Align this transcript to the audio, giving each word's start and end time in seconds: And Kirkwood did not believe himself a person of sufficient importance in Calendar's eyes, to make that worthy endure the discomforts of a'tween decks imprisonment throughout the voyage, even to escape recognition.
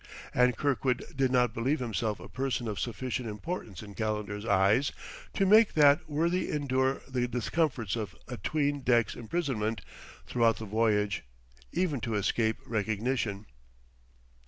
And 0.33 0.57
Kirkwood 0.57 1.05
did 1.15 1.31
not 1.31 1.53
believe 1.53 1.79
himself 1.79 2.19
a 2.19 2.27
person 2.27 2.67
of 2.67 2.79
sufficient 2.79 3.29
importance 3.29 3.83
in 3.83 3.93
Calendar's 3.93 4.45
eyes, 4.47 4.91
to 5.35 5.45
make 5.45 5.73
that 5.75 6.09
worthy 6.09 6.49
endure 6.51 7.03
the 7.07 7.27
discomforts 7.27 7.95
of 7.95 8.15
a'tween 8.27 8.79
decks 8.83 9.13
imprisonment 9.13 9.81
throughout 10.25 10.57
the 10.57 10.65
voyage, 10.65 11.23
even 11.71 12.01
to 12.01 12.15
escape 12.15 12.57
recognition. 12.65 13.45